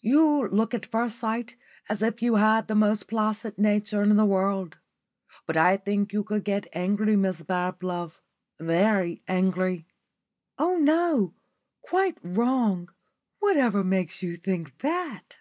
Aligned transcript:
You 0.00 0.48
look 0.48 0.74
at 0.74 0.84
first 0.86 1.20
sight 1.20 1.54
as 1.88 2.02
if 2.02 2.20
you 2.20 2.34
had 2.34 2.66
the 2.66 2.74
most 2.74 3.06
placid 3.06 3.56
nature 3.58 4.02
in 4.02 4.16
the 4.16 4.24
world. 4.24 4.76
But 5.46 5.56
I 5.56 5.76
think 5.76 6.12
you 6.12 6.24
could 6.24 6.42
get 6.42 6.66
angry, 6.72 7.14
Mrs 7.14 7.46
Bablove 7.46 8.20
very 8.58 9.22
angry." 9.28 9.86
"Oh, 10.58 10.78
no. 10.78 11.32
Quite 11.80 12.18
wrong. 12.24 12.90
Whatever 13.38 13.84
makes 13.84 14.20
you 14.20 14.34
think 14.34 14.76
that?" 14.78 15.38